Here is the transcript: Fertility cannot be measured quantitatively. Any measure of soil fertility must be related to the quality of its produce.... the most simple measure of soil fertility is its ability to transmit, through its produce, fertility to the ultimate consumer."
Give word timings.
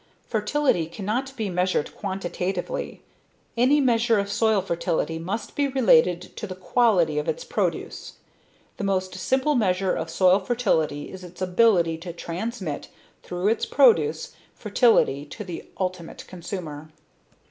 Fertility 0.25 0.87
cannot 0.87 1.31
be 1.37 1.47
measured 1.47 1.95
quantitatively. 1.95 3.03
Any 3.55 3.79
measure 3.79 4.17
of 4.17 4.31
soil 4.31 4.59
fertility 4.63 5.19
must 5.19 5.55
be 5.55 5.67
related 5.67 6.35
to 6.37 6.47
the 6.47 6.55
quality 6.55 7.19
of 7.19 7.29
its 7.29 7.43
produce.... 7.43 8.13
the 8.77 8.83
most 8.83 9.13
simple 9.13 9.53
measure 9.53 9.93
of 9.93 10.09
soil 10.09 10.39
fertility 10.39 11.11
is 11.11 11.23
its 11.23 11.39
ability 11.39 11.99
to 11.99 12.13
transmit, 12.13 12.87
through 13.21 13.47
its 13.49 13.67
produce, 13.67 14.31
fertility 14.55 15.23
to 15.23 15.43
the 15.43 15.65
ultimate 15.79 16.25
consumer." 16.25 16.89